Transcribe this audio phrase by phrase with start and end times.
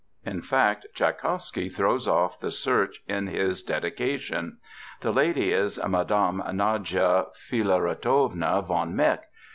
[0.25, 4.57] In fact, Tschaikowsky throws off the search in his dedication.
[5.01, 9.25] The lady is Madame Nadia Filaretovna von Meck.